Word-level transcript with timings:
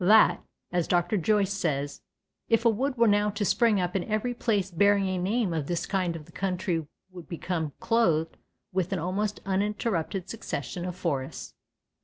that 0.03 0.43
(as 0.71 0.87
Dr. 0.87 1.15
Joyce 1.15 1.53
says) 1.53 2.01
"if 2.49 2.65
a 2.65 2.69
wood 2.71 2.97
were 2.97 3.07
now 3.07 3.29
to 3.29 3.45
spring 3.45 3.79
up 3.79 3.95
in 3.95 4.03
every 4.05 4.33
place 4.33 4.71
bearing 4.71 5.07
a 5.07 5.19
name 5.19 5.53
of 5.53 5.67
this 5.67 5.85
kind 5.85 6.15
the 6.15 6.31
country 6.31 6.87
would 7.11 7.29
become 7.29 7.73
clothed 7.79 8.35
with 8.73 8.91
an 8.91 8.97
almost 8.97 9.41
uninterrupted 9.45 10.27
succession 10.27 10.85
of 10.85 10.95
forests." 10.95 11.53